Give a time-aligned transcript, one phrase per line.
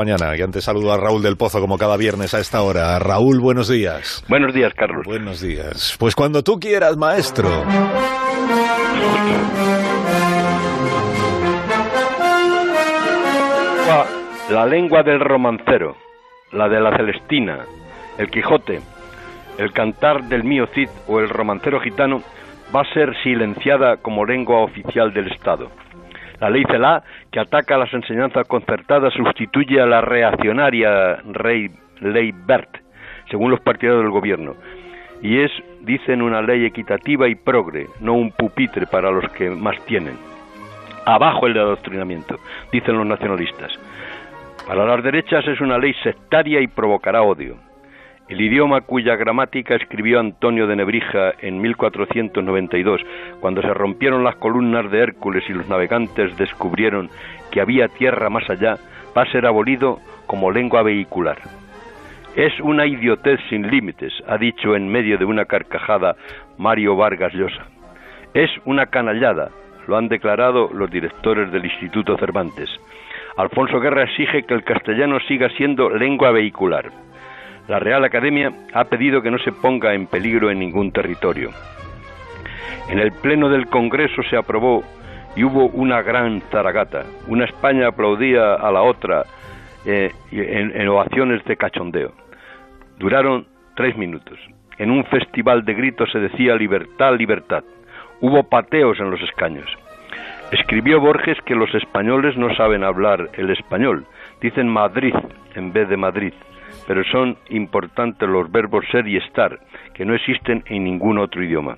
[0.00, 2.98] Mañana, y antes saludo a Raúl del Pozo como cada viernes a esta hora.
[2.98, 4.24] Raúl, buenos días.
[4.30, 5.04] Buenos días, Carlos.
[5.04, 5.94] Buenos días.
[5.98, 7.50] Pues cuando tú quieras, maestro.
[14.48, 15.94] La lengua del romancero,
[16.52, 17.66] la de la Celestina,
[18.16, 18.80] el Quijote,
[19.58, 22.22] el cantar del mío Cid o el romancero gitano
[22.74, 25.70] va a ser silenciada como lengua oficial del Estado.
[26.40, 31.18] La ley CELA, que ataca las enseñanzas concertadas, sustituye a la reaccionaria
[32.00, 32.78] ley BERT,
[33.30, 34.54] según los partidarios del gobierno.
[35.22, 39.76] Y es, dicen, una ley equitativa y progre, no un pupitre para los que más
[39.84, 40.16] tienen.
[41.04, 42.36] Abajo el adoctrinamiento,
[42.72, 43.72] dicen los nacionalistas.
[44.66, 47.56] Para las derechas es una ley sectaria y provocará odio.
[48.30, 53.00] El idioma cuya gramática escribió Antonio de Nebrija en 1492,
[53.40, 57.10] cuando se rompieron las columnas de Hércules y los navegantes descubrieron
[57.50, 58.76] que había tierra más allá,
[59.18, 59.98] va a ser abolido
[60.28, 61.38] como lengua vehicular.
[62.36, 66.14] Es una idiotez sin límites, ha dicho en medio de una carcajada
[66.56, 67.66] Mario Vargas Llosa.
[68.32, 69.50] Es una canallada,
[69.88, 72.70] lo han declarado los directores del Instituto Cervantes.
[73.36, 76.92] Alfonso Guerra exige que el castellano siga siendo lengua vehicular.
[77.70, 81.50] La Real Academia ha pedido que no se ponga en peligro en ningún territorio.
[82.88, 84.82] En el Pleno del Congreso se aprobó
[85.36, 87.04] y hubo una gran zaragata.
[87.28, 89.22] Una España aplaudía a la otra
[89.86, 92.10] eh, en, ovaciones de cachondeo.
[92.98, 93.46] Duraron
[93.76, 94.36] tres minutos.
[94.76, 97.62] En un festival de gritos se decía libertad, libertad.
[98.20, 99.70] Hubo pateos en los escaños.
[100.50, 104.06] Escribió Borges que los españoles no saben hablar el español.
[104.40, 105.14] Dicen Madrid
[105.54, 106.32] en vez de Madrid
[106.86, 109.58] pero son importantes los verbos ser y estar,
[109.94, 111.76] que no existen en ningún otro idioma.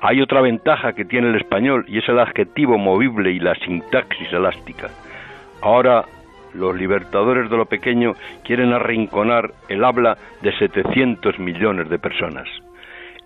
[0.00, 4.32] Hay otra ventaja que tiene el español y es el adjetivo movible y la sintaxis
[4.32, 4.90] elástica.
[5.62, 6.04] Ahora
[6.54, 12.48] los libertadores de lo pequeño quieren arrinconar el habla de 700 millones de personas.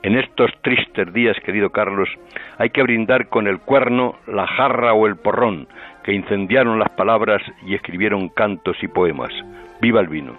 [0.02, 2.08] En estos tristes días, querido Carlos,
[2.56, 5.66] hay que brindar con el cuerno, la jarra o el porrón,
[6.04, 9.32] que incendiaron las palabras y escribieron cantos y poemas.
[9.80, 10.32] ¡Viva el vino!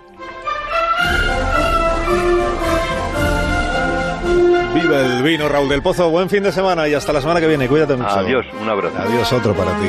[4.73, 6.09] Viva el vino, Raúl del Pozo.
[6.09, 7.67] Buen fin de semana y hasta la semana que viene.
[7.67, 8.09] Cuídate mucho.
[8.09, 8.97] Adiós, un abrazo.
[8.97, 9.87] Adiós, otro para ti.